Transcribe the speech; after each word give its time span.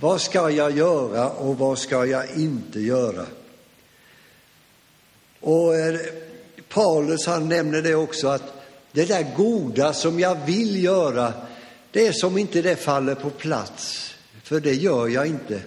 Vad 0.00 0.20
ska 0.20 0.50
jag 0.50 0.76
göra 0.76 1.30
och 1.30 1.58
vad 1.58 1.78
ska 1.78 2.06
jag 2.06 2.30
inte 2.36 2.80
göra? 2.80 3.26
Och 5.40 5.74
eh, 5.74 6.00
Paulus 6.68 7.26
han 7.26 7.48
nämner 7.48 7.82
det 7.82 7.94
också 7.94 8.28
att 8.28 8.42
det 8.92 9.04
där 9.04 9.36
goda 9.36 9.92
som 9.92 10.20
jag 10.20 10.46
vill 10.46 10.84
göra, 10.84 11.32
det 11.90 12.06
är 12.06 12.12
som 12.12 12.38
inte 12.38 12.62
det 12.62 12.76
faller 12.76 13.14
på 13.14 13.30
plats, 13.30 14.14
för 14.42 14.60
det 14.60 14.74
gör 14.74 15.08
jag 15.08 15.26
inte. 15.26 15.60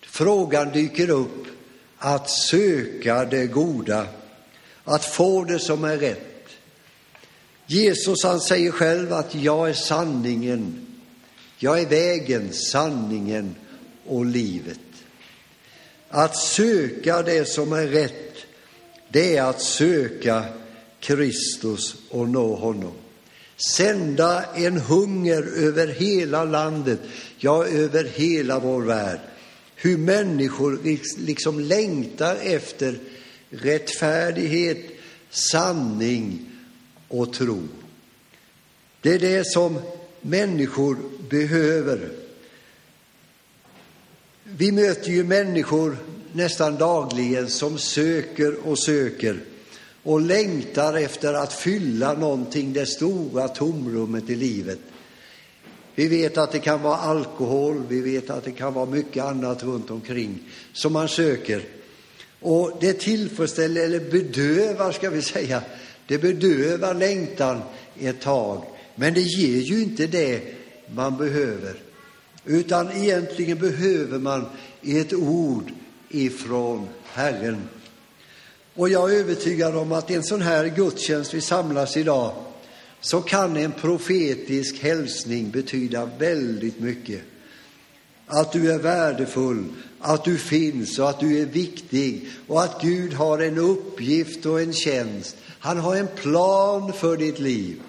Frågan 0.00 0.72
dyker 0.72 1.10
upp 1.10 1.46
att 1.98 2.30
söka 2.30 3.24
det 3.24 3.46
goda, 3.46 4.06
att 4.84 5.04
få 5.04 5.44
det 5.44 5.58
som 5.58 5.84
är 5.84 5.96
rätt. 5.96 6.48
Jesus 7.66 8.24
han 8.24 8.40
säger 8.40 8.70
själv 8.70 9.12
att 9.12 9.34
jag 9.34 9.68
är 9.68 9.74
sanningen, 9.74 10.89
jag 11.62 11.80
är 11.80 11.86
vägen, 11.86 12.52
sanningen 12.52 13.54
och 14.06 14.26
livet. 14.26 14.80
Att 16.08 16.36
söka 16.36 17.22
det 17.22 17.48
som 17.48 17.72
är 17.72 17.86
rätt, 17.86 18.34
det 19.08 19.36
är 19.36 19.42
att 19.42 19.62
söka 19.62 20.44
Kristus 21.00 21.96
och 22.10 22.28
nå 22.28 22.54
honom. 22.54 22.92
Sända 23.74 24.44
en 24.54 24.76
hunger 24.76 25.42
över 25.66 25.86
hela 25.86 26.44
landet, 26.44 27.00
ja, 27.38 27.66
över 27.66 28.04
hela 28.04 28.58
vår 28.58 28.82
värld. 28.82 29.20
Hur 29.74 29.98
människor 29.98 30.80
liksom 31.18 31.60
längtar 31.60 32.36
efter 32.42 32.98
rättfärdighet, 33.50 34.86
sanning 35.30 36.50
och 37.08 37.32
tro. 37.32 37.68
Det 39.00 39.14
är 39.14 39.18
det 39.18 39.44
som 39.44 39.78
människor 40.20 40.96
behöver. 41.28 42.08
Vi 44.44 44.72
möter 44.72 45.10
ju 45.10 45.24
människor 45.24 45.96
nästan 46.32 46.76
dagligen 46.76 47.48
som 47.48 47.78
söker 47.78 48.68
och 48.68 48.78
söker 48.78 49.40
och 50.02 50.20
längtar 50.20 50.94
efter 50.94 51.34
att 51.34 51.52
fylla 51.52 52.12
någonting, 52.12 52.72
det 52.72 52.86
stora 52.86 53.48
tomrummet 53.48 54.30
i 54.30 54.34
livet. 54.34 54.78
Vi 55.94 56.08
vet 56.08 56.38
att 56.38 56.52
det 56.52 56.58
kan 56.58 56.82
vara 56.82 56.96
alkohol, 56.96 57.82
vi 57.88 58.00
vet 58.00 58.30
att 58.30 58.44
det 58.44 58.52
kan 58.52 58.74
vara 58.74 58.86
mycket 58.86 59.24
annat 59.24 59.62
runt 59.62 59.90
omkring 59.90 60.38
som 60.72 60.92
man 60.92 61.08
söker. 61.08 61.62
Och 62.40 62.72
det 62.80 62.92
tillfredsställer, 62.92 63.84
eller 63.84 64.10
bedövar 64.10 64.92
ska 64.92 65.10
vi 65.10 65.22
säga, 65.22 65.62
det 66.06 66.18
bedövar 66.18 66.94
längtan 66.94 67.60
ett 68.00 68.20
tag. 68.20 68.64
Men 69.00 69.14
det 69.14 69.20
ger 69.20 69.60
ju 69.60 69.82
inte 69.82 70.06
det 70.06 70.42
man 70.94 71.16
behöver. 71.16 71.74
Utan 72.44 72.92
egentligen 72.92 73.58
behöver 73.58 74.18
man 74.18 74.46
ett 74.82 75.12
ord 75.12 75.72
ifrån 76.08 76.88
Herren. 77.04 77.68
Och 78.74 78.88
jag 78.88 79.12
är 79.12 79.18
övertygad 79.18 79.76
om 79.76 79.92
att 79.92 80.10
i 80.10 80.14
en 80.14 80.22
sån 80.22 80.42
här 80.42 80.66
gudstjänst 80.66 81.34
vi 81.34 81.40
samlas 81.40 81.96
idag 81.96 82.32
så 83.00 83.20
kan 83.20 83.56
en 83.56 83.72
profetisk 83.72 84.78
hälsning 84.78 85.50
betyda 85.50 86.10
väldigt 86.18 86.80
mycket. 86.80 87.20
Att 88.26 88.52
du 88.52 88.72
är 88.72 88.78
värdefull, 88.78 89.64
att 89.98 90.24
du 90.24 90.38
finns 90.38 90.98
och 90.98 91.10
att 91.10 91.20
du 91.20 91.38
är 91.38 91.46
viktig 91.46 92.28
och 92.46 92.62
att 92.62 92.82
Gud 92.82 93.12
har 93.12 93.38
en 93.38 93.58
uppgift 93.58 94.46
och 94.46 94.60
en 94.60 94.72
tjänst. 94.72 95.36
Han 95.58 95.78
har 95.78 95.96
en 95.96 96.08
plan 96.16 96.92
för 96.92 97.16
ditt 97.16 97.38
liv. 97.38 97.80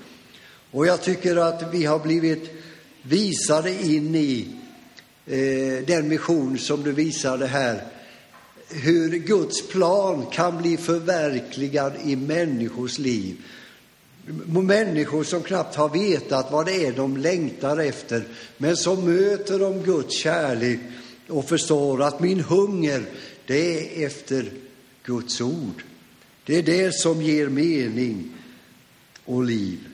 Och 0.71 0.87
jag 0.87 1.01
tycker 1.01 1.35
att 1.35 1.73
vi 1.73 1.85
har 1.85 1.99
blivit 1.99 2.49
visade 3.01 3.71
in 3.71 4.15
i 4.15 4.47
eh, 5.25 5.85
den 5.85 6.07
mission 6.07 6.57
som 6.57 6.83
du 6.83 6.91
visade 6.91 7.47
här 7.47 7.83
hur 8.73 9.09
Guds 9.09 9.67
plan 9.67 10.25
kan 10.31 10.57
bli 10.57 10.77
förverkligad 10.77 11.93
i 12.03 12.15
människors 12.15 12.99
liv. 12.99 13.37
Människor 14.45 15.23
som 15.23 15.43
knappt 15.43 15.75
har 15.75 15.89
vetat 15.89 16.51
vad 16.51 16.65
det 16.65 16.85
är 16.85 16.91
de 16.91 17.17
längtar 17.17 17.77
efter, 17.77 18.23
men 18.57 18.77
som 18.77 19.05
möter 19.05 19.59
de 19.59 19.83
Guds 19.83 20.15
kärlek 20.15 20.79
och 21.27 21.49
förstår 21.49 22.03
att 22.03 22.19
min 22.19 22.39
hunger, 22.39 23.05
det 23.45 24.03
är 24.03 24.05
efter 24.05 24.51
Guds 25.03 25.41
ord. 25.41 25.83
Det 26.45 26.55
är 26.55 26.63
det 26.63 26.95
som 26.95 27.21
ger 27.21 27.47
mening 27.47 28.31
och 29.25 29.43
liv. 29.43 29.90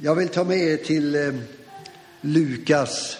Jag 0.00 0.14
vill 0.14 0.28
ta 0.28 0.44
med 0.44 0.58
er 0.58 0.76
till 0.76 1.14
eh, 1.14 1.34
Lukas 2.20 3.16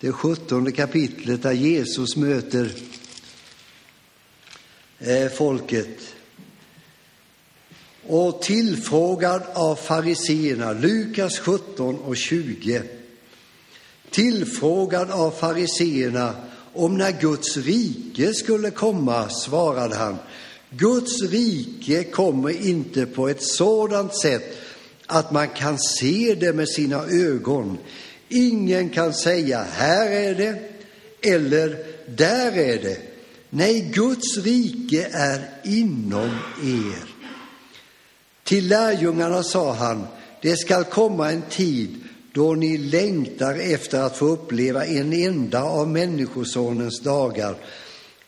det 0.00 0.12
sjuttonde 0.12 0.72
kapitlet 0.72 1.42
där 1.42 1.52
Jesus 1.52 2.16
möter 2.16 2.72
eh, 4.98 5.28
folket. 5.28 5.98
Och 8.06 8.42
tillfrågad 8.42 9.42
av 9.54 9.76
fariseerna, 9.76 10.72
Lukas 10.72 11.38
17 11.38 11.98
och 11.98 12.16
20. 12.16 12.82
Tillfrågad 14.10 15.10
av 15.10 15.30
fariseerna 15.30 16.34
om 16.72 16.98
när 16.98 17.20
Guds 17.20 17.56
rike 17.56 18.34
skulle 18.34 18.70
komma 18.70 19.28
svarade 19.28 19.96
han, 19.96 20.16
Guds 20.70 21.22
rike 21.22 22.04
kommer 22.04 22.66
inte 22.66 23.06
på 23.06 23.28
ett 23.28 23.42
sådant 23.42 24.20
sätt 24.20 24.63
att 25.06 25.32
man 25.32 25.48
kan 25.48 25.78
se 25.78 26.36
det 26.40 26.52
med 26.52 26.68
sina 26.68 27.04
ögon 27.04 27.78
Ingen 28.28 28.88
kan 28.88 29.14
säga 29.14 29.66
här 29.72 30.10
är 30.10 30.34
det 30.34 30.58
eller 31.32 31.78
där 32.06 32.58
är 32.58 32.82
det. 32.82 32.98
Nej, 33.50 33.80
Guds 33.80 34.38
rike 34.38 35.08
är 35.12 35.50
inom 35.64 36.38
er. 36.62 37.14
Till 38.44 38.68
lärjungarna 38.68 39.42
sa 39.42 39.72
han, 39.72 40.06
det 40.42 40.56
skall 40.56 40.84
komma 40.84 41.30
en 41.30 41.42
tid 41.42 41.94
då 42.32 42.54
ni 42.54 42.78
längtar 42.78 43.54
efter 43.54 44.00
att 44.00 44.16
få 44.16 44.26
uppleva 44.26 44.86
en 44.86 45.12
enda 45.12 45.62
av 45.62 45.88
Människosonens 45.88 47.00
dagar, 47.00 47.56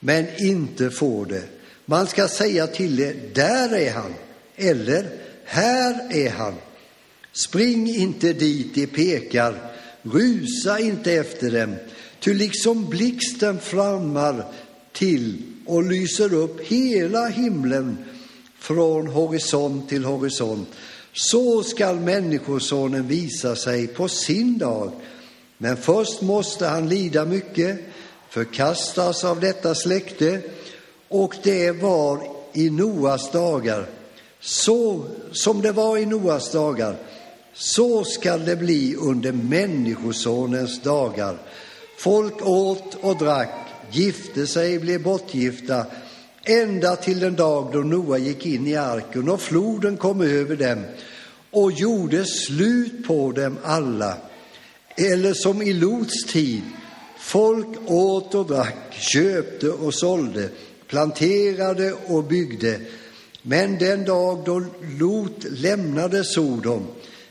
men 0.01 0.27
inte 0.39 0.91
får 0.91 1.27
det. 1.27 1.43
Man 1.85 2.07
ska 2.07 2.29
säga 2.29 2.67
till 2.67 3.01
er, 3.01 3.17
där 3.35 3.75
är 3.75 3.93
han, 3.93 4.15
eller 4.57 5.11
här 5.45 6.09
är 6.11 6.31
han. 6.31 6.55
Spring 7.37 7.89
inte 7.89 8.33
dit 8.33 8.75
de 8.75 8.87
pekar, 8.87 9.73
Rusa 10.03 10.79
inte 10.79 11.13
efter 11.13 11.51
dem, 11.51 11.75
ty 12.21 12.35
liksom 12.35 12.89
blixten 12.89 13.61
flammar 13.61 14.45
till 14.93 15.43
och 15.67 15.83
lyser 15.83 16.35
upp 16.35 16.61
hela 16.61 17.27
himlen 17.27 17.99
från 18.59 19.07
horisont 19.07 19.89
till 19.89 20.05
horisont, 20.05 20.69
så 21.13 21.63
skall 21.63 22.01
Människosonen 22.01 23.09
visa 23.09 23.57
sig 23.57 23.87
på 23.87 24.09
sin 24.09 24.59
dag. 24.59 24.93
Men 25.59 25.77
först 25.77 26.23
måste 26.23 26.67
han 26.67 26.89
lida 26.89 27.25
mycket, 27.25 27.81
förkastas 28.31 29.25
av 29.25 29.41
detta 29.41 29.75
släkte, 29.75 30.41
och 31.09 31.35
det 31.43 31.73
var 31.73 32.23
i 32.53 32.71
Noas 32.71 33.33
dagar, 33.33 33.87
så 34.41 35.05
som 35.33 35.63
det 35.63 35.73
var 35.73 35.99
i 35.99 36.07
Noas 36.07 36.53
dagar. 36.53 36.97
Så 37.59 38.05
skall 38.05 38.45
det 38.45 38.57
bli 38.57 38.95
under 38.97 39.33
Människosonens 39.33 40.83
dagar. 40.83 41.39
Folk 41.99 42.47
åt 42.47 42.95
och 43.01 43.19
drack, 43.19 43.69
gifte 43.91 44.47
sig, 44.47 44.79
blev 44.79 45.03
bortgifta, 45.03 45.87
ända 46.45 46.97
till 46.97 47.21
den 47.21 47.37
dag 47.37 47.71
då 47.73 47.79
Noa 47.79 48.19
gick 48.19 48.47
in 48.47 48.67
i 48.67 48.77
arken 48.77 49.29
och 49.29 49.41
floden 49.41 49.97
kom 49.97 50.21
över 50.21 50.57
dem 50.57 50.85
och 51.51 51.73
gjorde 51.73 52.25
slut 52.25 53.07
på 53.07 53.33
dem 53.33 53.59
alla. 53.65 54.17
Eller 54.97 55.35
som 55.35 55.63
i 55.63 55.73
Lots 55.73 56.27
tid, 56.27 56.63
folk 57.19 57.69
åt 57.87 58.35
och 58.35 58.47
drack, 58.47 58.93
köpte 58.93 59.69
och 59.69 59.95
sålde, 59.95 60.49
planterade 60.87 61.93
och 61.93 62.25
byggde. 62.25 62.81
Men 63.43 63.79
den 63.79 64.05
dag 64.05 64.43
då 64.45 64.65
Lot 64.99 65.45
lämnade 65.51 66.25
Sodom 66.25 66.87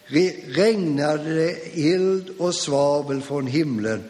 regnade 0.08 1.36
det 1.36 1.92
eld 1.94 2.30
och 2.38 2.56
svavel 2.56 3.22
från 3.22 3.48
himlen 3.48 4.10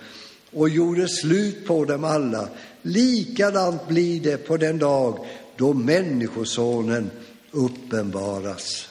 och 0.51 0.69
gjorde 0.69 1.07
slut 1.07 1.65
på 1.65 1.85
dem 1.85 2.03
alla. 2.03 2.49
Likadant 2.81 3.87
blir 3.87 4.19
det 4.19 4.37
på 4.37 4.57
den 4.57 4.79
dag 4.79 5.25
då 5.55 5.73
Människosonen 5.73 7.11
uppenbaras. 7.51 8.89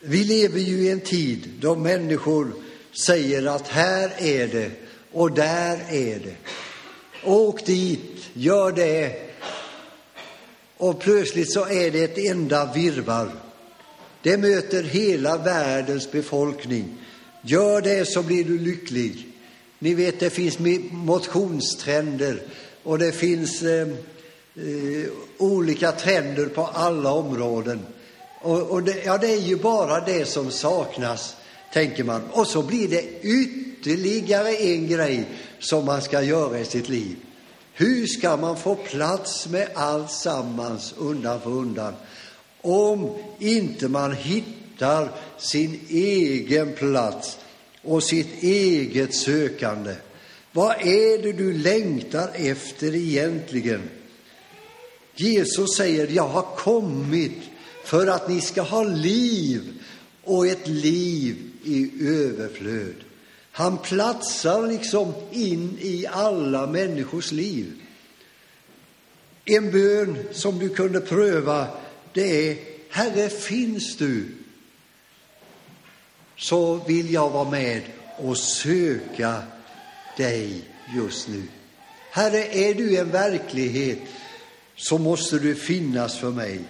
Vi 0.00 0.24
lever 0.24 0.60
ju 0.60 0.82
i 0.82 0.90
en 0.90 1.00
tid 1.00 1.48
då 1.60 1.76
människor 1.76 2.52
säger 3.06 3.46
att 3.46 3.68
här 3.68 4.12
är 4.18 4.46
det 4.46 4.70
och 5.12 5.32
där 5.32 5.78
är 5.90 6.18
det. 6.18 6.36
Åk 7.24 7.66
dit, 7.66 8.30
gör 8.32 8.72
det. 8.72 9.20
Och 10.76 11.00
plötsligt 11.00 11.52
så 11.52 11.66
är 11.66 11.90
det 11.90 12.04
ett 12.04 12.18
enda 12.18 12.72
virvar 12.72 13.41
det 14.22 14.36
möter 14.36 14.82
hela 14.82 15.36
världens 15.36 16.12
befolkning. 16.12 16.98
Gör 17.42 17.80
det 17.80 18.08
så 18.08 18.22
blir 18.22 18.44
du 18.44 18.58
lycklig. 18.58 19.26
Ni 19.78 19.94
vet, 19.94 20.20
det 20.20 20.30
finns 20.30 20.58
motionstrender 20.90 22.42
och 22.82 22.98
det 22.98 23.12
finns 23.12 23.62
eh, 23.62 23.88
eh, 24.56 25.10
olika 25.38 25.92
trender 25.92 26.46
på 26.46 26.66
alla 26.66 27.12
områden. 27.12 27.86
Och, 28.40 28.60
och 28.60 28.82
det, 28.82 29.04
ja, 29.04 29.18
det 29.18 29.32
är 29.32 29.40
ju 29.40 29.56
bara 29.56 30.00
det 30.00 30.24
som 30.24 30.50
saknas, 30.50 31.36
tänker 31.72 32.04
man. 32.04 32.22
Och 32.32 32.46
så 32.46 32.62
blir 32.62 32.88
det 32.88 33.04
ytterligare 33.22 34.56
en 34.56 34.88
grej 34.88 35.24
som 35.58 35.84
man 35.84 36.02
ska 36.02 36.22
göra 36.22 36.58
i 36.58 36.64
sitt 36.64 36.88
liv. 36.88 37.16
Hur 37.72 38.06
ska 38.06 38.36
man 38.36 38.56
få 38.56 38.74
plats 38.74 39.48
med 39.48 39.68
allt 39.74 40.10
sammans 40.10 40.94
undan 40.98 41.40
för 41.40 41.50
undan 41.50 41.94
om 42.62 43.18
inte 43.38 43.88
man 43.88 44.12
hittar 44.12 45.08
sin 45.38 45.80
egen 45.88 46.74
plats 46.74 47.38
och 47.82 48.02
sitt 48.02 48.42
eget 48.42 49.14
sökande? 49.14 49.94
Vad 50.52 50.72
är 50.80 51.22
det 51.22 51.32
du 51.32 51.52
längtar 51.52 52.30
efter 52.34 52.94
egentligen? 52.94 53.82
Jesus 55.14 55.76
säger, 55.76 56.08
jag 56.08 56.28
har 56.28 56.56
kommit 56.56 57.38
för 57.84 58.06
att 58.06 58.28
ni 58.28 58.40
ska 58.40 58.62
ha 58.62 58.82
liv 58.82 59.62
och 60.24 60.46
ett 60.46 60.68
liv 60.68 61.36
i 61.64 61.90
överflöd. 62.00 62.94
Han 63.52 63.78
platsar 63.78 64.66
liksom 64.66 65.12
in 65.30 65.78
i 65.80 66.06
alla 66.06 66.66
människors 66.66 67.32
liv. 67.32 67.72
En 69.44 69.70
bön 69.70 70.18
som 70.32 70.58
du 70.58 70.68
kunde 70.68 71.00
pröva, 71.00 71.66
det 72.12 72.50
är 72.50 72.56
Herre, 72.90 73.28
finns 73.28 73.96
du? 73.96 74.28
Så 76.36 76.74
vill 76.74 77.12
jag 77.12 77.30
vara 77.30 77.50
med 77.50 77.82
och 78.16 78.38
söka 78.38 79.42
dig 80.16 80.64
just 80.96 81.28
nu. 81.28 81.42
Herre, 82.10 82.44
är 82.44 82.74
du 82.74 82.96
en 82.96 83.10
verklighet 83.10 83.98
så 84.76 84.98
måste 84.98 85.38
du 85.38 85.54
finnas 85.54 86.18
för 86.18 86.30
mig. 86.30 86.60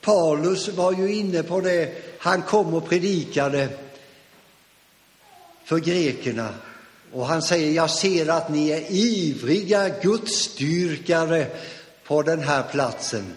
Paulus 0.00 0.68
var 0.68 0.92
ju 0.92 1.14
inne 1.14 1.42
på 1.42 1.60
det. 1.60 2.02
Han 2.18 2.42
kom 2.42 2.74
och 2.74 2.88
predikade 2.88 3.68
för 5.64 5.78
grekerna. 5.78 6.54
Och 7.12 7.26
han 7.26 7.42
säger, 7.42 7.72
jag 7.72 7.90
ser 7.90 8.28
att 8.28 8.50
ni 8.50 8.68
är 8.68 8.90
ivriga 8.90 9.88
gudsdyrkare 9.88 11.46
på 12.08 12.22
den 12.22 12.40
här 12.40 12.62
platsen. 12.72 13.36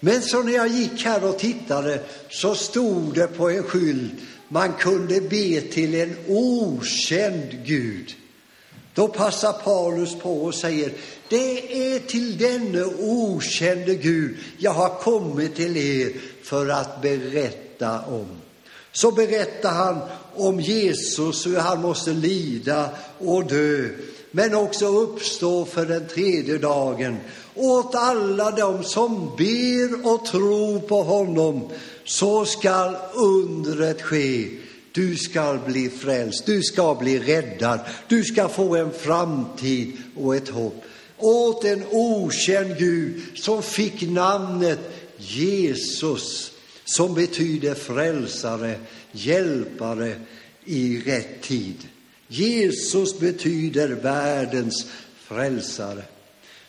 Men 0.00 0.22
så 0.22 0.42
när 0.42 0.52
jag 0.52 0.68
gick 0.68 1.04
här 1.04 1.24
och 1.24 1.38
tittade 1.38 2.00
så 2.30 2.54
stod 2.54 3.14
det 3.14 3.26
på 3.26 3.50
en 3.50 3.62
skylt, 3.62 4.12
man 4.48 4.72
kunde 4.72 5.20
be 5.20 5.60
till 5.60 5.94
en 5.94 6.16
okänd 6.28 7.64
Gud. 7.64 8.14
Då 8.94 9.08
passar 9.08 9.52
Paulus 9.52 10.14
på 10.14 10.44
och 10.44 10.54
säger, 10.54 10.92
det 11.28 11.94
är 11.94 11.98
till 11.98 12.38
denne 12.38 12.84
okände 12.98 13.94
Gud 13.94 14.36
jag 14.58 14.70
har 14.70 14.88
kommit 14.88 15.56
till 15.56 15.76
er 15.76 16.12
för 16.42 16.68
att 16.68 17.02
berätta 17.02 18.00
om. 18.00 18.26
Så 18.92 19.10
berättar 19.10 19.70
han 19.72 20.00
om 20.34 20.60
Jesus, 20.60 21.46
hur 21.46 21.58
han 21.58 21.82
måste 21.82 22.10
lida 22.10 22.90
och 23.18 23.46
dö, 23.46 23.88
men 24.30 24.54
också 24.54 24.86
uppstå 24.86 25.64
för 25.64 25.86
den 25.86 26.06
tredje 26.06 26.58
dagen. 26.58 27.16
Åt 27.58 27.94
alla 27.94 28.50
dem 28.50 28.84
som 28.84 29.30
ber 29.36 30.06
och 30.06 30.24
tror 30.24 30.78
på 30.78 31.02
honom, 31.02 31.68
så 32.04 32.44
skall 32.44 32.96
undret 33.14 34.02
ske. 34.02 34.48
Du 34.92 35.16
ska 35.16 35.58
bli 35.66 35.88
frälst, 35.88 36.46
du 36.46 36.62
ska 36.62 36.94
bli 36.94 37.18
räddad, 37.18 37.80
du 38.08 38.24
ska 38.24 38.48
få 38.48 38.76
en 38.76 38.92
framtid 38.92 39.92
och 40.16 40.36
ett 40.36 40.48
hopp. 40.48 40.84
Åt 41.18 41.64
en 41.64 41.84
okänd 41.90 42.78
Gud 42.78 43.22
som 43.34 43.62
fick 43.62 44.02
namnet 44.02 44.78
Jesus, 45.16 46.52
som 46.84 47.14
betyder 47.14 47.74
frälsare, 47.74 48.74
hjälpare 49.12 50.14
i 50.64 51.02
rätt 51.06 51.42
tid. 51.42 51.76
Jesus 52.28 53.18
betyder 53.18 53.88
världens 53.88 54.86
frälsare. 55.18 56.02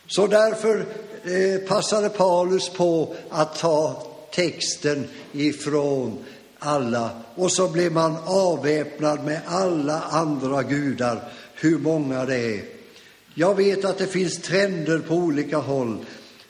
Så 0.09 0.27
därför 0.27 0.85
eh, 1.23 1.67
passade 1.67 2.09
Paulus 2.09 2.69
på 2.69 3.15
att 3.29 3.59
ta 3.59 4.03
texten 4.31 5.07
ifrån 5.31 6.17
alla 6.59 7.09
och 7.35 7.51
så 7.51 7.67
blev 7.67 7.91
man 7.91 8.15
avväpnad 8.25 9.25
med 9.25 9.41
alla 9.45 10.01
andra 10.01 10.63
gudar, 10.63 11.31
hur 11.55 11.77
många 11.77 12.25
det 12.25 12.55
är. 12.55 12.63
Jag 13.33 13.55
vet 13.55 13.85
att 13.85 13.97
det 13.97 14.07
finns 14.07 14.41
trender 14.41 14.99
på 14.99 15.13
olika 15.13 15.57
håll 15.57 15.97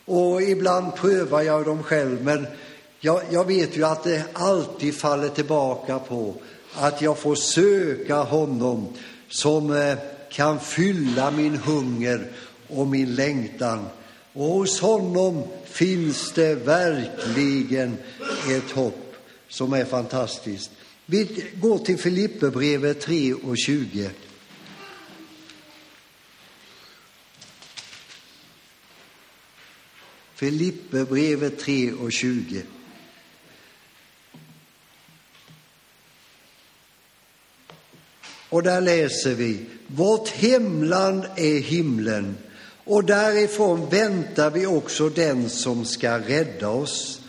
och 0.06 0.42
ibland 0.42 0.96
prövar 0.96 1.42
jag 1.42 1.66
dem 1.66 1.84
själv, 1.84 2.24
men 2.24 2.48
jag, 3.00 3.22
jag 3.30 3.48
vet 3.48 3.78
ju 3.78 3.86
att 3.86 4.04
det 4.04 4.24
alltid 4.34 4.96
faller 4.96 5.30
tillbaka 5.30 6.00
på 6.00 6.36
att 6.76 7.02
jag 7.02 7.18
får 7.18 7.36
söka 7.36 8.16
honom 8.16 8.88
som 9.30 9.74
eh, 9.74 9.98
kan 10.30 10.60
fylla 10.60 11.32
min 11.32 11.56
hunger 11.58 12.28
och 12.70 12.88
min 12.88 13.16
längtan. 13.16 13.86
Och 14.34 14.46
hos 14.46 14.80
honom 14.80 15.48
finns 15.66 16.32
det 16.32 16.56
verkligen 16.56 17.98
ett 18.50 18.72
hopp 18.72 19.16
som 19.48 19.74
är 19.74 19.86
fantastiskt. 19.86 20.72
Vi 21.06 21.46
går 21.56 21.78
till 21.78 21.98
Filipperbrevet 21.98 23.02
3 23.02 23.34
och 23.34 23.58
20. 23.58 24.10
Filipperbrevet 30.36 31.60
3 31.60 31.92
och 31.92 32.12
20. 32.12 32.64
Och 38.50 38.64
där 38.64 38.82
läser 38.82 39.36
vi, 39.36 39.66
vårt 39.88 40.30
hemland 40.30 41.24
är 41.36 41.60
himlen 41.60 42.38
och 42.90 43.04
därifrån 43.04 43.90
väntar 43.90 44.50
vi 44.50 44.66
också 44.66 45.10
den 45.10 45.50
som 45.50 45.86
ska 45.86 46.20
rädda 46.20 46.70
oss, 46.70 47.22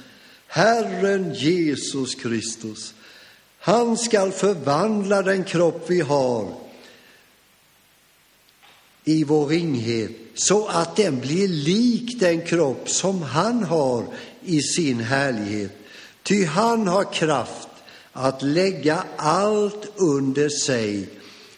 Herren 0.47 1.35
Jesus 1.35 2.15
Kristus. 2.15 2.95
Han 3.59 3.99
skall 3.99 4.33
förvandla 4.33 5.23
den 5.23 5.45
kropp 5.45 5.85
vi 5.87 6.01
har 6.01 6.55
i 9.05 9.25
vår 9.25 9.47
ringhet 9.47 10.11
så 10.35 10.67
att 10.67 10.97
den 10.97 11.21
blir 11.21 11.49
lik 11.49 12.21
den 12.21 12.43
kropp 12.43 12.91
som 12.91 13.23
han 13.23 13.65
har 13.65 14.05
i 14.45 14.63
sin 14.63 15.01
härlighet. 15.01 15.73
Ty 16.23 16.45
han 16.45 16.89
har 16.89 17.13
kraft 17.13 17.69
att 18.13 18.43
lägga 18.43 19.05
allt 19.17 19.93
under 19.97 20.49
sig. 20.49 21.09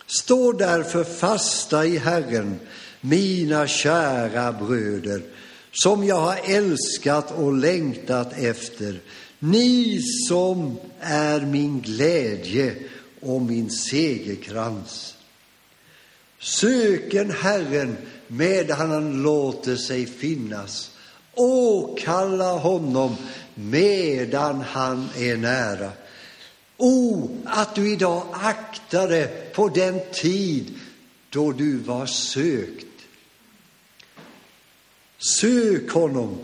Stå 0.07 0.53
därför 0.53 1.05
fasta 1.05 1.87
i 1.87 1.99
Herren, 1.99 2.59
mina 3.05 3.67
kära 3.67 4.53
bröder, 4.53 5.23
som 5.73 6.05
jag 6.05 6.21
har 6.21 6.39
älskat 6.45 7.31
och 7.31 7.53
längtat 7.53 8.33
efter, 8.39 9.01
ni 9.39 10.01
som 10.29 10.77
är 11.01 11.41
min 11.41 11.81
glädje 11.81 12.75
och 13.21 13.43
min 13.43 13.71
segerkrans. 13.71 15.15
Söken 16.39 17.31
Herren 17.31 17.97
medan 18.27 18.91
han 18.91 19.23
låter 19.23 19.77
sig 19.77 20.07
finnas. 20.07 20.91
Åkalla 21.35 22.53
honom 22.53 23.17
medan 23.55 24.61
han 24.61 25.09
är 25.17 25.37
nära. 25.37 25.91
O, 26.77 27.31
att 27.45 27.75
du 27.75 27.93
idag 27.93 28.23
aktade 28.33 29.27
på 29.55 29.69
den 29.69 30.01
tid 30.13 30.75
då 31.31 31.53
du 31.53 31.77
var 31.77 32.07
sökt. 32.07 32.92
Sök 35.23 35.91
honom. 35.91 36.39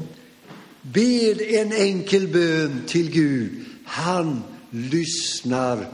Bed 0.83 1.41
en 1.41 1.73
enkel 1.73 2.29
bön 2.29 2.83
till 2.87 3.11
Gud. 3.11 3.65
Han 3.85 4.43
lyssnar 4.71 5.87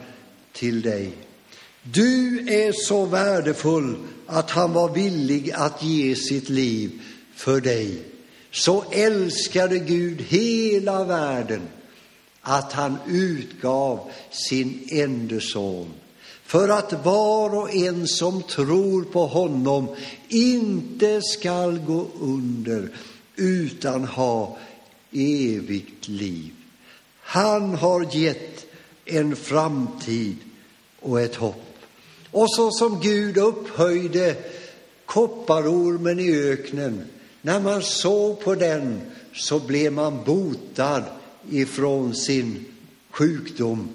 till 0.52 0.82
dig. 0.82 1.10
Du 1.82 2.38
är 2.48 2.72
så 2.72 3.06
värdefull 3.06 3.96
att 4.26 4.50
han 4.50 4.72
var 4.72 4.94
villig 4.94 5.52
att 5.52 5.82
ge 5.82 6.16
sitt 6.16 6.48
liv 6.48 6.90
för 7.34 7.60
dig. 7.60 8.02
Så 8.50 8.84
älskade 8.90 9.78
Gud 9.78 10.20
hela 10.20 11.04
världen 11.04 11.62
att 12.40 12.72
han 12.72 12.96
utgav 13.08 14.10
sin 14.30 14.88
ende 14.90 15.40
son 15.40 15.90
för 16.44 16.68
att 16.68 17.04
var 17.04 17.54
och 17.54 17.74
en 17.74 18.08
som 18.08 18.42
tror 18.42 19.04
på 19.04 19.26
honom 19.26 19.88
inte 20.28 21.22
skall 21.22 21.78
gå 21.78 22.06
under 22.20 22.88
utan 23.36 24.04
ha 24.04 24.58
evigt 25.12 26.08
liv. 26.08 26.52
Han 27.20 27.74
har 27.74 28.16
gett 28.16 28.66
en 29.04 29.36
framtid 29.36 30.36
och 31.00 31.20
ett 31.20 31.34
hopp. 31.34 31.76
Och 32.30 32.54
så 32.54 32.70
som 32.70 33.00
Gud 33.00 33.36
upphöjde 33.36 34.36
kopparormen 35.04 36.18
i 36.18 36.34
öknen, 36.34 37.04
när 37.42 37.60
man 37.60 37.82
såg 37.82 38.40
på 38.40 38.54
den 38.54 39.00
så 39.34 39.58
blev 39.58 39.92
man 39.92 40.24
botad 40.24 41.02
ifrån 41.50 42.14
sin 42.14 42.64
sjukdom. 43.10 43.88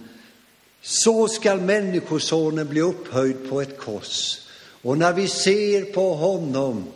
Så 0.81 1.27
skall 1.27 1.61
Människosonen 1.61 2.67
bli 2.67 2.81
upphöjd 2.81 3.49
på 3.49 3.61
ett 3.61 3.77
kors. 3.77 4.39
Och 4.81 4.97
när 4.97 5.13
vi 5.13 5.27
ser 5.27 5.85
på 5.85 6.13
honom 6.15 6.87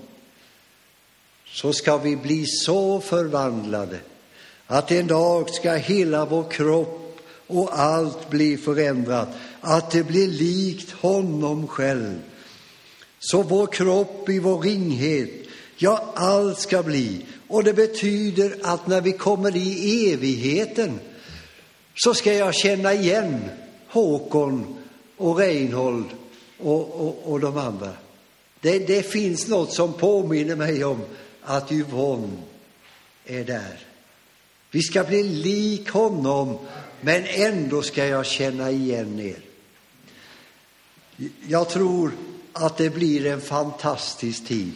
så 1.48 1.74
ska 1.74 1.98
vi 1.98 2.16
bli 2.16 2.46
så 2.46 3.02
förvandlade 3.02 4.00
att 4.68 4.92
en 4.92 5.08
dag 5.08 5.50
ska 5.50 5.74
hela 5.74 6.26
vår 6.26 6.52
kropp 6.52 7.20
och 7.48 7.80
allt 7.80 8.30
bli 8.30 8.58
förändrat, 8.58 9.28
att 9.62 9.92
det 9.92 10.04
blir 10.04 10.28
likt 10.28 10.92
honom 10.92 11.68
själv. 11.68 12.20
Så 13.20 13.44
vår 13.44 13.68
kropp 13.68 14.30
i 14.30 14.40
vår 14.40 14.62
ringhet, 14.62 15.30
ja, 15.78 16.14
allt 16.16 16.60
ska 16.60 16.84
bli. 16.84 17.26
Och 17.48 17.64
det 17.64 17.74
betyder 17.74 18.56
att 18.64 18.88
när 18.88 19.02
vi 19.02 19.12
kommer 19.12 19.56
i 19.56 20.14
evigheten 20.14 21.00
så 21.96 22.14
ska 22.14 22.34
jag 22.34 22.56
känna 22.56 22.94
igen 22.94 23.40
Håkon 23.94 24.76
och 25.18 25.38
Reinhold 25.38 26.06
och, 26.58 27.02
och, 27.08 27.32
och 27.32 27.40
de 27.40 27.58
andra. 27.58 27.94
Det, 28.62 28.80
det 28.80 29.04
finns 29.04 29.48
något 29.48 29.74
som 29.74 29.94
påminner 29.94 30.56
mig 30.56 30.84
om 30.84 31.02
att 31.42 31.72
Yvonne 31.72 32.38
är 33.26 33.44
där. 33.44 33.80
Vi 34.72 34.82
ska 34.82 35.04
bli 35.04 35.24
lik 35.24 35.90
honom, 35.90 36.58
men 37.02 37.24
ändå 37.26 37.82
ska 37.82 38.06
jag 38.06 38.26
känna 38.26 38.72
igen 38.72 39.20
er. 39.20 39.40
Jag 41.48 41.70
tror 41.70 42.12
att 42.54 42.78
det 42.78 42.90
blir 42.90 43.26
en 43.26 43.42
fantastisk 43.42 44.46
tid. 44.46 44.74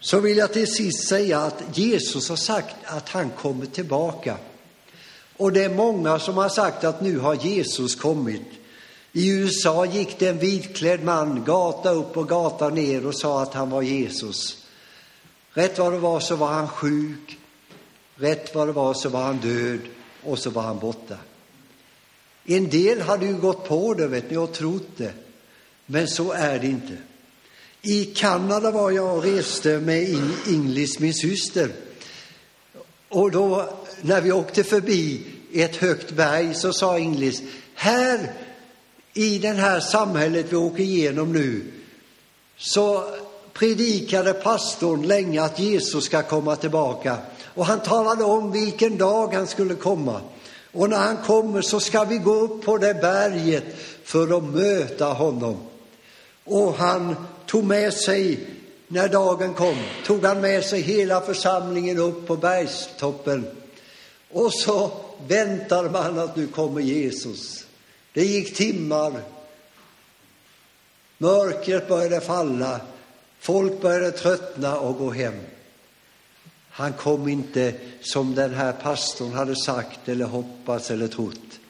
Så 0.00 0.20
vill 0.20 0.36
jag 0.36 0.52
till 0.52 0.74
sist 0.74 1.08
säga 1.08 1.40
att 1.40 1.78
Jesus 1.78 2.28
har 2.28 2.36
sagt 2.36 2.76
att 2.84 3.08
han 3.08 3.30
kommer 3.30 3.66
tillbaka. 3.66 4.36
Och 5.40 5.52
det 5.52 5.64
är 5.64 5.74
många 5.74 6.18
som 6.18 6.36
har 6.36 6.48
sagt 6.48 6.84
att 6.84 7.00
nu 7.00 7.18
har 7.18 7.34
Jesus 7.34 7.94
kommit. 7.94 8.42
I 9.12 9.30
USA 9.30 9.86
gick 9.86 10.18
det 10.18 10.28
en 10.28 10.38
vitklädd 10.38 11.04
man 11.04 11.44
gata 11.44 11.90
upp 11.90 12.16
och 12.16 12.28
gata 12.28 12.68
ner 12.68 13.06
och 13.06 13.18
sa 13.18 13.42
att 13.42 13.54
han 13.54 13.70
var 13.70 13.82
Jesus. 13.82 14.66
Rätt 15.52 15.78
vad 15.78 15.92
det 15.92 15.98
var 15.98 16.20
så 16.20 16.36
var 16.36 16.48
han 16.48 16.68
sjuk, 16.68 17.38
rätt 18.14 18.54
vad 18.54 18.68
det 18.68 18.72
var 18.72 18.94
så 18.94 19.08
var 19.08 19.22
han 19.22 19.36
död 19.36 19.80
och 20.22 20.38
så 20.38 20.50
var 20.50 20.62
han 20.62 20.78
borta. 20.78 21.16
En 22.44 22.68
del 22.68 23.00
hade 23.00 23.26
ju 23.26 23.36
gått 23.36 23.68
på 23.68 23.94
det 23.94 24.06
vet 24.06 24.30
ni, 24.30 24.36
och 24.36 24.52
trott 24.52 24.96
det, 24.96 25.12
men 25.86 26.08
så 26.08 26.32
är 26.32 26.58
det 26.58 26.66
inte. 26.66 26.96
I 27.82 28.04
Kanada 28.04 28.70
var 28.70 28.90
jag 28.90 29.16
och 29.16 29.22
reste 29.22 29.78
med 29.78 30.02
Inglis, 30.46 30.98
min 30.98 31.14
syster. 31.14 31.70
Och 33.10 33.30
då 33.30 33.68
när 34.00 34.20
vi 34.20 34.32
åkte 34.32 34.64
förbi 34.64 35.22
ett 35.52 35.76
högt 35.76 36.10
berg 36.10 36.54
så 36.54 36.72
sa 36.72 36.98
Inglis, 36.98 37.42
här 37.74 38.32
i 39.14 39.38
det 39.38 39.48
här 39.48 39.80
samhället 39.80 40.46
vi 40.48 40.56
åker 40.56 40.82
igenom 40.82 41.32
nu 41.32 41.62
så 42.56 43.04
predikade 43.52 44.32
pastorn 44.32 45.02
länge 45.02 45.42
att 45.42 45.58
Jesus 45.58 46.04
ska 46.04 46.22
komma 46.22 46.56
tillbaka. 46.56 47.16
Och 47.54 47.66
han 47.66 47.80
talade 47.80 48.24
om 48.24 48.52
vilken 48.52 48.98
dag 48.98 49.34
han 49.34 49.46
skulle 49.46 49.74
komma. 49.74 50.20
Och 50.72 50.90
när 50.90 50.98
han 50.98 51.16
kommer 51.16 51.62
så 51.62 51.80
ska 51.80 52.04
vi 52.04 52.18
gå 52.18 52.34
upp 52.34 52.64
på 52.64 52.78
det 52.78 52.94
berget 52.94 53.64
för 54.04 54.36
att 54.36 54.44
möta 54.44 55.04
honom. 55.04 55.56
Och 56.44 56.74
han 56.74 57.16
tog 57.46 57.64
med 57.64 57.92
sig, 57.92 58.46
när 58.92 59.08
dagen 59.08 59.54
kom, 59.54 59.76
tog 60.04 60.24
han 60.24 60.40
med 60.40 60.64
sig 60.64 60.80
hela 60.80 61.20
församlingen 61.20 61.98
upp 61.98 62.26
på 62.26 62.36
bergstoppen. 62.36 63.46
Och 64.30 64.54
så 64.54 64.90
väntade 65.26 65.90
man 65.90 66.18
att 66.18 66.36
nu 66.36 66.46
kommer 66.46 66.80
Jesus. 66.80 67.66
Det 68.12 68.24
gick 68.24 68.56
timmar. 68.56 69.22
Mörkret 71.18 71.88
började 71.88 72.20
falla. 72.20 72.80
Folk 73.38 73.80
började 73.80 74.10
tröttna 74.10 74.78
och 74.78 74.98
gå 74.98 75.10
hem. 75.10 75.40
Han 76.70 76.92
kom 76.92 77.28
inte 77.28 77.74
som 78.00 78.34
den 78.34 78.54
här 78.54 78.72
pastorn 78.72 79.32
hade 79.32 79.56
sagt 79.56 80.08
eller 80.08 80.24
hoppats 80.24 80.90
eller 80.90 81.08
trott. 81.08 81.60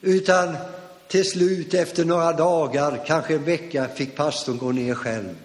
Utan 0.00 0.56
till 1.08 1.30
slut, 1.30 1.74
efter 1.74 2.04
några 2.04 2.32
dagar, 2.32 3.04
kanske 3.06 3.34
en 3.34 3.44
vecka, 3.44 3.88
fick 3.88 4.16
pastorn 4.16 4.58
gå 4.58 4.72
ner 4.72 4.94
själv 4.94 5.36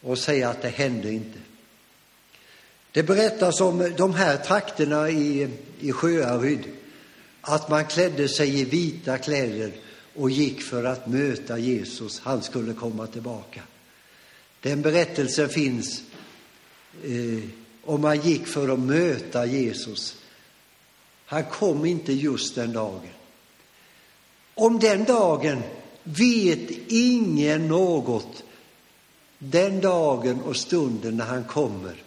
och 0.00 0.18
säga 0.18 0.48
att 0.48 0.62
det 0.62 0.68
hände 0.68 1.12
inte. 1.12 1.38
Det 2.92 3.02
berättas 3.02 3.60
om 3.60 3.92
de 3.96 4.14
här 4.14 4.36
trakterna 4.36 5.10
i, 5.10 5.48
i 5.80 5.92
Sjöaryd, 5.92 6.64
att 7.40 7.68
man 7.68 7.84
klädde 7.84 8.28
sig 8.28 8.60
i 8.60 8.64
vita 8.64 9.18
kläder 9.18 9.72
och 10.14 10.30
gick 10.30 10.62
för 10.62 10.84
att 10.84 11.06
möta 11.06 11.58
Jesus. 11.58 12.20
Han 12.20 12.42
skulle 12.42 12.74
komma 12.74 13.06
tillbaka. 13.06 13.62
Den 14.60 14.82
berättelsen 14.82 15.48
finns 15.48 16.02
eh, 17.04 17.48
om 17.84 18.00
man 18.00 18.20
gick 18.20 18.46
för 18.46 18.68
att 18.68 18.78
möta 18.78 19.46
Jesus. 19.46 20.16
Han 21.26 21.44
kom 21.44 21.84
inte 21.84 22.12
just 22.12 22.54
den 22.54 22.72
dagen. 22.72 23.15
Om 24.58 24.78
den 24.78 25.04
dagen 25.04 25.62
vet 26.02 26.70
ingen 26.88 27.68
något, 27.68 28.42
den 29.38 29.80
dagen 29.80 30.40
och 30.40 30.56
stunden 30.56 31.16
när 31.16 31.24
han 31.24 31.44
kommer. 31.44 32.02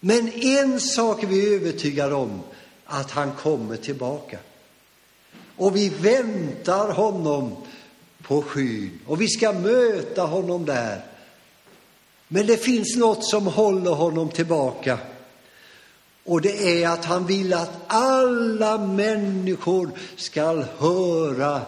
Men 0.00 0.32
en 0.32 0.80
sak 0.80 1.22
är 1.22 1.26
vi 1.26 1.54
övertygade 1.54 2.14
om, 2.14 2.40
att 2.84 3.10
han 3.10 3.32
kommer 3.32 3.76
tillbaka. 3.76 4.38
Och 5.56 5.76
vi 5.76 5.88
väntar 5.88 6.92
honom 6.92 7.56
på 8.22 8.42
skyn 8.42 9.00
och 9.06 9.20
vi 9.20 9.28
ska 9.28 9.52
möta 9.52 10.22
honom 10.22 10.64
där. 10.64 11.04
Men 12.28 12.46
det 12.46 12.56
finns 12.56 12.96
något 12.96 13.24
som 13.24 13.46
håller 13.46 13.90
honom 13.90 14.28
tillbaka. 14.28 14.98
Och 16.24 16.40
det 16.40 16.82
är 16.82 16.88
att 16.88 17.04
han 17.04 17.26
vill 17.26 17.54
att 17.54 17.70
alla 17.86 18.78
människor 18.78 19.90
ska 20.16 20.64
höra 20.78 21.62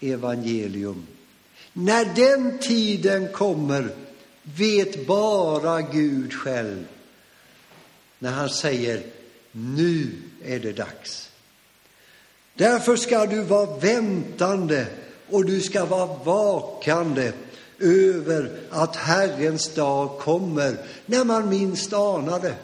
evangelium. 0.00 1.06
När 1.72 2.04
den 2.04 2.58
tiden 2.58 3.32
kommer 3.32 3.88
vet 4.42 5.06
bara 5.06 5.80
Gud 5.80 6.32
själv 6.32 6.86
när 8.18 8.30
han 8.30 8.50
säger 8.50 9.02
nu 9.52 10.08
är 10.44 10.58
det 10.58 10.72
dags. 10.72 11.30
Därför 12.54 12.96
ska 12.96 13.26
du 13.26 13.42
vara 13.42 13.76
väntande 13.78 14.86
och 15.30 15.44
du 15.44 15.60
ska 15.60 15.84
vara 15.84 16.06
vakande 16.24 17.32
över 17.78 18.50
att 18.70 18.96
Herrens 18.96 19.74
dag 19.74 20.18
kommer 20.18 20.76
när 21.06 21.24
man 21.24 21.48
minst 21.48 21.92
anar 21.92 22.40
det. 22.40 22.54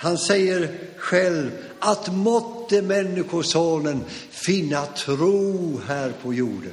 Han 0.00 0.18
säger 0.18 0.78
själv 0.96 1.50
att 1.78 2.14
måtte 2.14 2.82
Människosonen 2.82 4.04
finna 4.30 4.86
tro 4.86 5.80
här 5.86 6.12
på 6.22 6.34
jorden. 6.34 6.72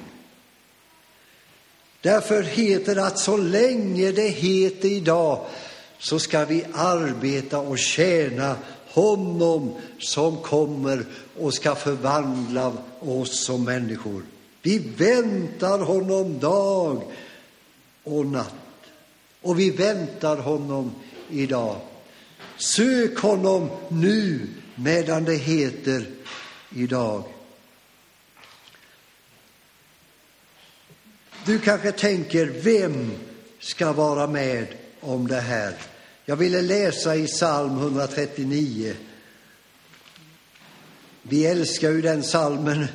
Därför 2.02 2.44
heter 2.44 2.96
det 2.96 3.06
att 3.06 3.20
så 3.20 3.38
länge 3.38 4.12
det 4.12 4.28
heter 4.28 4.90
idag 4.90 5.46
så 6.00 6.20
ska 6.20 6.46
vi 6.46 6.66
arbeta 6.74 7.60
och 7.60 7.80
tjäna 7.80 8.56
honom 8.90 9.74
som 10.00 10.38
kommer 10.38 11.06
och 11.40 11.54
ska 11.54 11.76
förvandla 11.76 12.74
oss 13.00 13.46
som 13.46 13.64
människor. 13.64 14.24
Vi 14.62 14.78
väntar 14.98 15.80
honom 15.80 16.40
dag 16.40 17.02
och 18.04 18.26
natt. 18.26 18.54
Och 19.42 19.60
vi 19.60 19.70
väntar 19.70 20.38
honom 20.38 20.92
idag. 21.30 21.76
Sök 22.58 23.18
honom 23.18 23.70
nu 23.90 24.48
medan 24.76 25.24
det 25.24 25.36
heter 25.36 26.06
idag. 26.76 27.24
Du 31.46 31.60
kanske 31.60 31.92
tänker, 31.92 32.46
vem 32.46 33.12
ska 33.60 33.94
vara 33.94 34.28
med 34.28 34.68
om 35.00 35.28
det 35.28 35.40
här? 35.40 35.76
Jag 36.26 36.36
ville 36.36 36.62
läsa 36.62 37.16
i 37.16 37.28
psalm 37.28 37.78
139. 37.78 38.96
Vi 41.22 41.46
älskar 41.46 41.92
ju 41.92 42.02
den 42.02 42.22
psalmen 42.22 42.88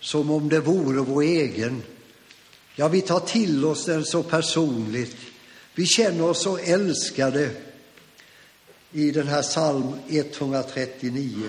som 0.00 0.30
om 0.30 0.48
det 0.48 0.60
vore 0.60 1.00
vår 1.00 1.22
egen. 1.22 1.82
Ja, 2.74 2.88
vi 2.88 3.00
tar 3.00 3.20
till 3.20 3.64
oss 3.64 3.84
den 3.84 4.04
så 4.04 4.22
personligt. 4.22 5.16
Vi 5.74 5.86
känner 5.86 6.24
oss 6.24 6.42
så 6.42 6.56
älskade 6.58 7.50
i 8.92 9.10
den 9.10 9.28
här 9.28 9.42
psalm 9.42 9.92
139. 10.08 11.48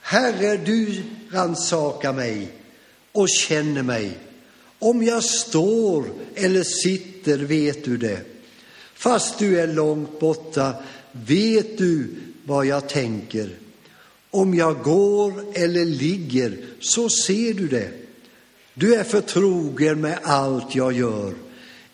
Herre, 0.00 0.56
du 0.56 1.02
rannsakar 1.30 2.12
mig 2.12 2.48
och 3.12 3.28
känner 3.28 3.82
mig. 3.82 4.18
Om 4.78 5.02
jag 5.02 5.24
står 5.24 6.04
eller 6.34 6.62
sitter 6.62 7.38
vet 7.38 7.84
du 7.84 7.96
det. 7.96 8.20
Fast 8.94 9.38
du 9.38 9.60
är 9.60 9.66
långt 9.66 10.20
borta 10.20 10.74
vet 11.12 11.78
du 11.78 12.08
vad 12.44 12.66
jag 12.66 12.88
tänker. 12.88 13.58
Om 14.30 14.54
jag 14.54 14.82
går 14.82 15.44
eller 15.54 15.84
ligger 15.84 16.58
så 16.80 17.08
ser 17.08 17.54
du 17.54 17.68
det. 17.68 17.90
Du 18.74 18.94
är 18.94 19.04
förtrogen 19.04 20.00
med 20.00 20.18
allt 20.22 20.74
jag 20.74 20.92
gör. 20.92 21.34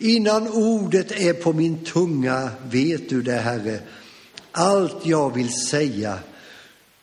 Innan 0.02 0.48
ordet 0.48 1.12
är 1.12 1.32
på 1.32 1.52
min 1.52 1.84
tunga 1.84 2.50
vet 2.70 3.08
du 3.08 3.22
det, 3.22 3.32
Herre, 3.32 3.80
allt 4.52 5.06
jag 5.06 5.34
vill 5.34 5.52
säga. 5.52 6.18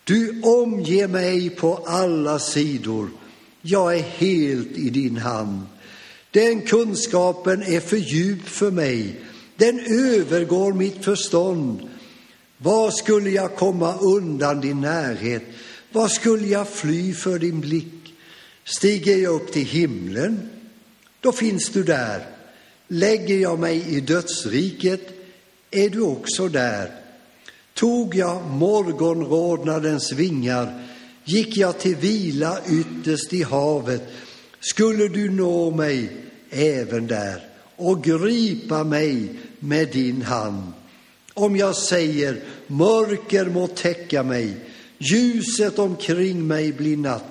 Du 0.04 0.42
omger 0.42 1.08
mig 1.08 1.50
på 1.50 1.76
alla 1.76 2.40
sidor. 2.40 3.10
Jag 3.62 3.96
är 3.96 4.02
helt 4.02 4.78
i 4.78 4.90
din 4.90 5.18
hand. 5.18 5.62
Den 6.32 6.62
kunskapen 6.62 7.64
är 7.64 7.80
för 7.80 7.98
djup 7.98 8.48
för 8.48 8.72
mig. 8.72 9.20
Den 9.56 9.80
övergår 9.80 10.74
mitt 10.74 11.06
förstånd. 11.06 11.90
Var 12.58 12.92
skulle 12.92 13.30
jag 13.30 13.56
komma 13.56 13.98
undan 13.98 14.62
din 14.62 14.82
närhet? 14.82 15.44
Var 15.92 16.08
skulle 16.08 16.48
jag 16.48 16.68
fly 16.68 17.14
för 17.14 17.40
din 17.40 17.60
blick? 17.60 18.14
Stiger 18.64 19.18
jag 19.18 19.34
upp 19.34 19.52
till 19.52 19.66
himlen, 19.66 20.50
då 21.20 21.32
finns 21.32 21.70
du 21.70 21.84
där. 21.84 22.39
Lägger 22.92 23.38
jag 23.38 23.60
mig 23.60 23.96
i 23.96 24.00
dödsriket, 24.00 25.02
är 25.72 25.90
du 25.90 26.02
också 26.02 26.48
där. 26.48 26.92
Tog 27.74 28.16
jag 28.16 28.46
morgonrodnadens 28.46 30.12
vingar, 30.12 30.88
gick 31.24 31.58
jag 31.58 31.80
till 31.80 31.96
vila 31.96 32.58
ytterst 32.70 33.34
i 33.34 33.44
havet, 33.44 34.02
skulle 34.60 35.08
du 35.08 35.30
nå 35.30 35.72
mig 35.72 36.10
även 36.50 37.08
där 37.08 37.44
och 37.76 38.04
gripa 38.04 38.84
mig 38.84 39.30
med 39.60 39.92
din 39.92 40.22
hand. 40.22 40.64
Om 41.34 41.58
jag 41.58 41.76
säger 41.76 42.44
mörker 42.68 43.46
må 43.46 43.68
täcka 43.68 44.24
mig, 44.24 44.56
ljuset 44.98 45.80
omkring 45.80 46.48
mig 46.48 46.74
blir 46.74 46.98
natt, 46.98 47.26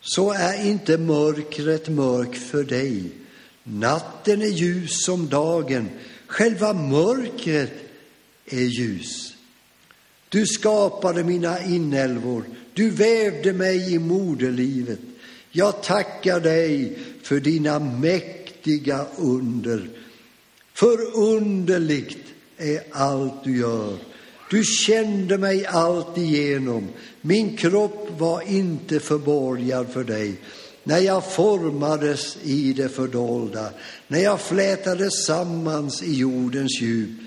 så 0.00 0.32
är 0.32 0.66
inte 0.66 0.98
mörkret 0.98 1.88
mörk 1.88 2.34
för 2.34 2.64
dig. 2.64 3.10
Natten 3.64 4.42
är 4.42 4.46
ljus 4.46 5.04
som 5.04 5.28
dagen, 5.28 5.88
själva 6.26 6.72
mörkret 6.72 7.72
är 8.46 8.64
ljus. 8.64 9.34
Du 10.28 10.46
skapade 10.46 11.24
mina 11.24 11.64
inälvor, 11.64 12.44
du 12.74 12.90
vävde 12.90 13.52
mig 13.52 13.94
i 13.94 13.98
moderlivet. 13.98 14.98
Jag 15.50 15.82
tackar 15.82 16.40
dig 16.40 16.98
för 17.22 17.40
dina 17.40 17.78
mäktiga 17.78 19.06
under. 19.16 19.88
Förunderligt 20.74 22.26
är 22.56 22.82
allt 22.90 23.44
du 23.44 23.58
gör. 23.58 23.96
Du 24.50 24.64
kände 24.64 25.38
mig 25.38 25.66
allt 25.66 26.18
igenom. 26.18 26.88
Min 27.20 27.56
kropp 27.56 28.08
var 28.18 28.42
inte 28.42 29.00
förborgad 29.00 29.88
för 29.88 30.04
dig. 30.04 30.34
När 30.84 30.98
jag 30.98 31.32
formades 31.32 32.36
i 32.42 32.72
det 32.72 32.88
fördolda, 32.88 33.70
när 34.08 34.20
jag 34.20 34.40
flätades 34.40 35.26
sammans 35.26 36.02
i 36.02 36.14
jordens 36.14 36.80
djup. 36.80 37.20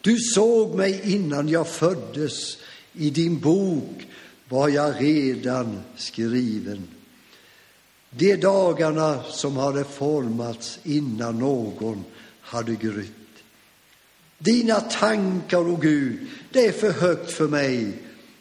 Du 0.00 0.16
såg 0.18 0.74
mig 0.74 1.00
innan 1.04 1.48
jag 1.48 1.68
föddes. 1.68 2.58
I 2.92 3.10
din 3.10 3.40
bok 3.40 4.06
var 4.48 4.68
jag 4.68 4.94
redan 5.00 5.80
skriven. 5.96 6.88
De 8.10 8.36
dagarna 8.36 9.22
som 9.30 9.56
hade 9.56 9.84
formats 9.84 10.78
innan 10.82 11.38
någon 11.38 12.04
hade 12.40 12.74
grytt. 12.74 13.12
Dina 14.38 14.80
tankar, 14.80 15.68
o 15.68 15.76
Gud, 15.76 16.18
det 16.52 16.66
är 16.66 16.72
för 16.72 16.90
högt 16.90 17.30
för 17.30 17.48
mig. 17.48 17.92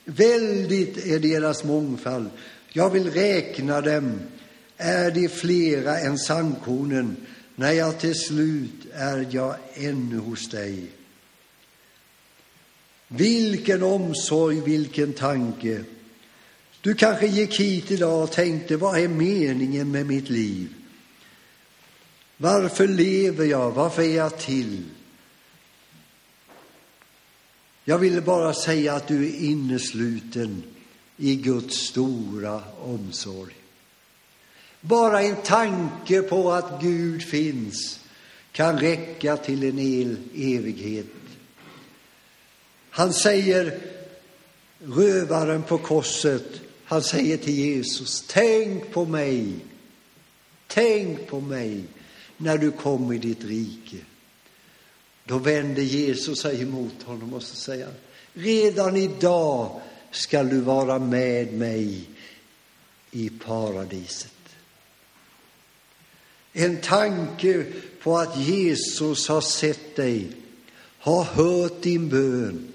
Väldigt 0.06 1.06
är 1.06 1.20
deras 1.20 1.64
mångfald. 1.64 2.30
Jag 2.74 2.90
vill 2.90 3.12
räkna 3.12 3.82
dem. 3.82 4.20
Är 4.78 5.12
de 5.12 5.30
flera 5.30 6.00
än 6.00 6.18
sandkornen? 6.18 7.16
När 7.56 7.72
jag 7.72 8.00
till 8.00 8.16
slut 8.16 8.86
är 8.94 9.28
jag 9.32 9.56
ännu 9.74 10.18
hos 10.18 10.50
dig. 10.50 10.88
Vilken 13.08 13.84
omsorg, 13.84 14.62
vilken 14.62 15.14
tanke. 15.14 15.84
Du 16.82 16.94
kanske 16.94 17.28
gick 17.28 17.60
hit 17.60 17.92
idag 17.92 18.24
och 18.24 18.32
tänkte, 18.32 18.78
vad 18.78 19.00
är 19.00 19.08
meningen 19.08 19.92
med 19.92 20.06
mitt 20.06 20.30
liv? 20.30 20.74
Varför 22.38 22.88
lever 22.88 23.46
jag? 23.46 23.72
Varför 23.72 24.02
är 24.02 24.16
jag 24.16 24.38
till? 24.38 24.84
Jag 27.84 27.98
ville 27.98 28.22
bara 28.22 28.54
säga 28.54 28.94
att 28.94 29.08
du 29.08 29.30
är 29.30 29.44
innesluten 29.44 30.64
i 31.22 31.36
Guds 31.36 31.76
stora 31.76 32.64
omsorg. 32.82 33.54
Bara 34.82 35.22
en 35.22 35.36
tanke 35.36 36.22
på 36.22 36.52
att 36.52 36.82
Gud 36.82 37.24
finns 37.24 38.00
kan 38.52 38.80
räcka 38.80 39.38
till 39.38 39.64
en 39.64 39.78
hel 39.78 40.18
evighet. 40.36 41.06
Han 42.90 43.14
säger, 43.14 43.80
rövaren 44.80 45.64
på 45.64 45.78
korset, 45.78 46.62
han 46.86 47.04
säger 47.04 47.38
till 47.38 47.56
Jesus, 47.56 48.24
tänk 48.28 48.92
på 48.92 49.06
mig, 49.06 49.56
tänk 50.68 51.28
på 51.28 51.42
mig 51.42 51.84
när 52.38 52.58
du 52.58 52.72
kommer 52.72 53.14
i 53.14 53.18
ditt 53.18 53.44
rike. 53.44 53.98
Då 55.26 55.38
vänder 55.38 55.82
Jesus 55.82 56.40
sig 56.40 56.62
emot 56.62 57.04
honom 57.04 57.34
och 57.34 57.44
så 57.44 57.56
säger 57.56 57.86
han, 57.86 57.96
redan 58.34 58.98
idag 58.98 59.82
skall 60.12 60.50
du 60.50 60.60
vara 60.60 61.00
med 61.00 61.54
mig 61.54 62.10
i 63.12 63.30
paradiset. 63.30 64.34
En 66.54 66.78
tanke 66.82 67.65
på 68.04 68.17
att 68.17 68.38
Jesus 68.38 69.28
har 69.28 69.41
sett 69.41 69.95
dig, 69.95 70.28
har 71.00 71.24
hört 71.24 71.82
din 71.82 72.10
bön. 72.10 72.67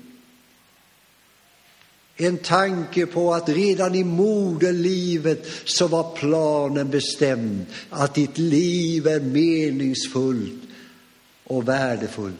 En 2.16 2.38
tanke 2.38 3.06
på 3.06 3.34
att 3.34 3.48
redan 3.48 3.94
i 3.94 4.04
moderlivet 4.04 5.46
så 5.64 5.86
var 5.86 6.16
planen 6.16 6.90
bestämd 6.90 7.66
att 7.90 8.14
ditt 8.14 8.38
liv 8.38 9.06
är 9.06 9.20
meningsfullt 9.20 10.62
och 11.44 11.68
värdefullt. 11.68 12.36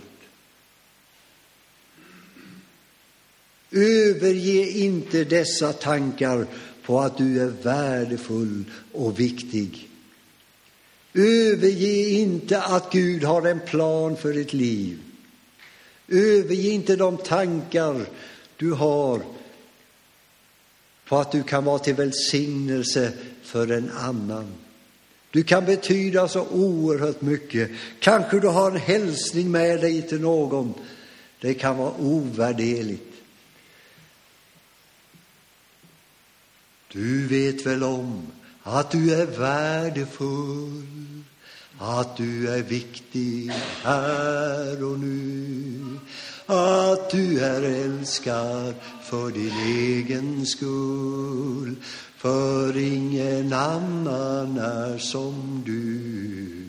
Överge 3.70 4.70
inte 4.70 5.24
dessa 5.24 5.72
tankar 5.72 6.46
på 6.82 7.00
att 7.00 7.18
du 7.18 7.42
är 7.42 7.52
värdefull 7.62 8.64
och 8.92 9.20
viktig. 9.20 9.88
Överge 11.14 12.08
inte 12.08 12.62
att 12.62 12.92
Gud 12.92 13.24
har 13.24 13.46
en 13.46 13.60
plan 13.60 14.16
för 14.16 14.32
ditt 14.32 14.52
liv. 14.52 14.98
Överge 16.08 16.70
inte 16.70 16.96
de 16.96 17.16
tankar 17.16 18.06
du 18.56 18.72
har 18.72 19.22
på 21.08 21.16
att 21.16 21.32
du 21.32 21.42
kan 21.42 21.64
vara 21.64 21.78
till 21.78 21.94
välsignelse 21.94 23.12
för 23.42 23.72
en 23.72 23.90
annan. 23.90 24.52
Du 25.30 25.42
kan 25.42 25.64
betyda 25.64 26.28
så 26.28 26.46
oerhört 26.46 27.20
mycket. 27.20 27.70
Kanske 28.00 28.40
du 28.40 28.48
har 28.48 28.70
en 28.70 28.76
hälsning 28.76 29.50
med 29.50 29.80
dig 29.80 30.02
till 30.02 30.20
någon. 30.20 30.74
Det 31.40 31.54
kan 31.54 31.76
vara 31.76 31.92
ovärderligt. 31.98 33.05
Du 36.96 37.26
vet 37.26 37.66
väl 37.66 37.82
om 37.82 38.26
att 38.62 38.90
du 38.90 39.14
är 39.14 39.26
värdefull, 39.26 41.22
att 41.78 42.16
du 42.16 42.48
är 42.48 42.62
viktig 42.62 43.52
här 43.82 44.84
och 44.84 44.98
nu, 44.98 45.98
att 46.46 47.10
du 47.10 47.40
är 47.40 47.62
älskad 47.62 48.74
för 49.04 49.30
din 49.30 49.52
egen 49.66 50.46
skull, 50.46 51.76
för 52.16 52.76
ingen 52.76 53.52
annan 53.52 54.58
är 54.58 54.98
som 54.98 55.62
du. 55.66 56.66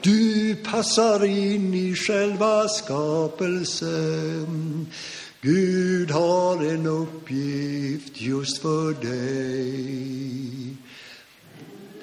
Du 0.00 0.54
passar 0.54 1.24
in 1.24 1.74
i 1.74 1.94
själva 1.94 2.68
skapelsen. 2.68 4.06
Gud 5.44 6.10
har 6.10 6.64
en 6.64 6.86
uppgift 6.86 8.20
just 8.20 8.62
för 8.62 8.92
dig. 8.92 10.76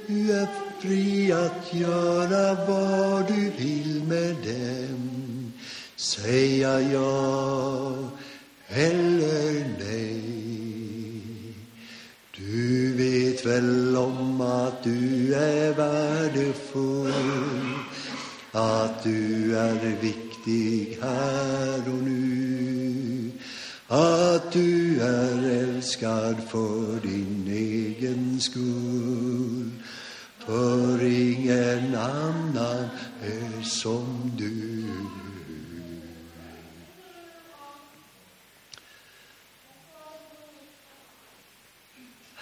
Du 0.08 0.32
är 0.32 0.48
fri 0.82 1.32
att 1.32 1.74
göra 1.74 2.66
vad 2.66 3.28
du 3.28 3.52
vill 3.58 4.04
med 4.04 4.36
dem. 4.36 5.54
säga 5.96 6.82
ja 6.82 7.96
eller 8.68 9.66
nej. 9.80 10.22
Du 12.38 12.94
vet 12.94 13.46
väl 13.46 13.98
om 13.98 14.42
att 14.42 14.84
du 14.84 15.34
är 15.34 15.74
värdefull, 15.74 17.14
att 18.52 19.04
du 19.04 19.31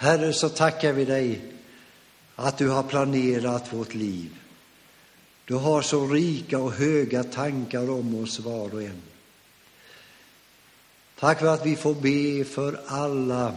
Herre, 0.00 0.32
så 0.32 0.48
tackar 0.48 0.92
vi 0.92 1.04
dig 1.04 1.40
att 2.36 2.58
du 2.58 2.68
har 2.68 2.82
planerat 2.82 3.72
vårt 3.72 3.94
liv. 3.94 4.30
Du 5.44 5.54
har 5.54 5.82
så 5.82 6.06
rika 6.06 6.58
och 6.58 6.72
höga 6.72 7.24
tankar 7.24 7.90
om 7.90 8.22
oss 8.22 8.40
var 8.40 8.74
och 8.74 8.82
en. 8.82 9.02
Tack 11.18 11.38
för 11.38 11.46
att 11.46 11.66
vi 11.66 11.76
får 11.76 11.94
be 11.94 12.44
för 12.44 12.80
alla 12.86 13.54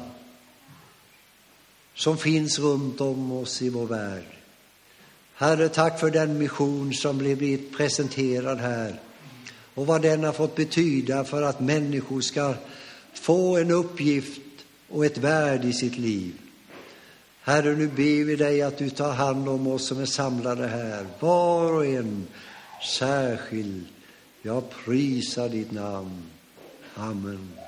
som 1.96 2.18
finns 2.18 2.60
runt 2.60 3.02
om 3.02 3.32
oss 3.32 3.62
i 3.62 3.70
vår 3.70 3.86
värld. 3.86 4.26
Herre, 5.34 5.70
tack 5.70 6.00
för 6.00 6.12
den 6.12 6.38
mission 6.38 6.94
som 6.94 7.18
blivit 7.18 7.78
presenterad 7.78 8.58
här 8.58 9.00
och 9.74 9.88
vad 9.88 10.02
den 10.02 10.24
har 10.24 10.34
fått 10.34 10.56
betyda 10.56 11.24
för 11.24 11.42
att 11.42 11.60
människor 11.60 12.22
ska 12.22 12.54
få 13.14 13.58
en 13.58 13.72
uppgift 13.72 14.43
och 14.94 15.06
ett 15.06 15.18
värde 15.18 15.68
i 15.68 15.74
sitt 15.74 15.98
liv. 15.98 16.34
Herre, 17.42 17.76
nu 17.76 17.88
ber 17.88 18.24
vi 18.24 18.36
dig 18.36 18.62
att 18.62 18.78
du 18.78 18.90
tar 18.90 19.14
hand 19.14 19.50
om 19.50 19.68
oss 19.68 19.88
som 19.88 20.02
är 20.02 20.06
samlade 20.06 20.68
här, 20.68 21.06
var 21.20 21.74
och 21.74 21.86
en 21.86 22.28
särskild. 22.98 23.86
Jag 24.42 24.64
prisar 24.86 25.50
ditt 25.50 25.72
namn. 25.72 26.24
Amen. 26.96 27.63